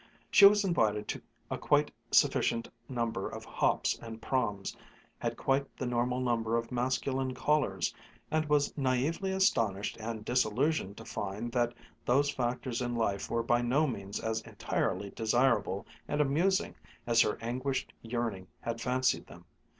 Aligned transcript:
She 0.31 0.47
was 0.47 0.63
invited 0.65 1.07
to 1.09 1.21
a 1.51 1.59
quite 1.59 1.91
sufficient 2.09 2.67
number 2.89 3.29
of 3.29 3.45
hops 3.45 3.99
and 4.01 4.19
proms, 4.19 4.75
had 5.19 5.37
quite 5.37 5.77
the 5.77 5.85
normal 5.85 6.19
number 6.19 6.57
of 6.57 6.71
masculine 6.71 7.35
"callers," 7.35 7.93
and 8.31 8.49
was 8.49 8.73
naïvely 8.73 9.31
astonished 9.35 9.97
and 9.97 10.25
disillusioned 10.25 10.97
to 10.97 11.05
find 11.05 11.51
that 11.51 11.75
those 12.03 12.31
factors 12.31 12.81
in 12.81 12.95
life 12.95 13.29
were 13.29 13.43
by 13.43 13.61
no 13.61 13.85
means 13.85 14.19
as 14.19 14.41
entirely 14.41 15.11
desirable 15.11 15.85
and 16.07 16.19
amusing 16.19 16.73
as 17.05 17.21
her 17.21 17.37
anguished 17.39 17.93
yearning 18.01 18.47
had 18.61 18.81
fancied 18.81 19.27
them. 19.27 19.45